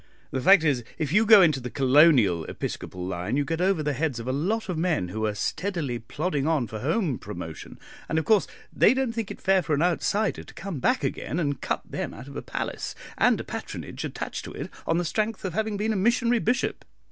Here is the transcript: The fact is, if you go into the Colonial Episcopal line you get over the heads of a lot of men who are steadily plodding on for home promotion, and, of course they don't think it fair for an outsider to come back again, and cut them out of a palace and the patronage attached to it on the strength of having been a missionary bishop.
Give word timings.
The 0.31 0.41
fact 0.41 0.63
is, 0.63 0.83
if 0.97 1.13
you 1.13 1.27
go 1.27 1.43
into 1.43 1.59
the 1.59 1.69
Colonial 1.69 2.43
Episcopal 2.45 3.05
line 3.05 3.37
you 3.37 3.45
get 3.45 3.61
over 3.61 3.83
the 3.83 3.93
heads 3.93 4.19
of 4.19 4.27
a 4.27 4.31
lot 4.31 4.67
of 4.67 4.75
men 4.75 5.09
who 5.09 5.27
are 5.27 5.35
steadily 5.35 5.99
plodding 5.99 6.47
on 6.47 6.65
for 6.65 6.79
home 6.79 7.19
promotion, 7.19 7.77
and, 8.09 8.17
of 8.17 8.25
course 8.25 8.47
they 8.73 8.95
don't 8.95 9.11
think 9.13 9.29
it 9.29 9.39
fair 9.39 9.61
for 9.61 9.75
an 9.75 9.83
outsider 9.83 10.43
to 10.43 10.53
come 10.55 10.79
back 10.79 11.03
again, 11.03 11.39
and 11.39 11.61
cut 11.61 11.83
them 11.87 12.15
out 12.15 12.27
of 12.27 12.35
a 12.35 12.41
palace 12.41 12.95
and 13.15 13.37
the 13.37 13.43
patronage 13.43 14.03
attached 14.03 14.43
to 14.45 14.53
it 14.53 14.71
on 14.87 14.97
the 14.97 15.05
strength 15.05 15.45
of 15.45 15.53
having 15.53 15.77
been 15.77 15.93
a 15.93 15.95
missionary 15.95 16.39
bishop. 16.39 16.83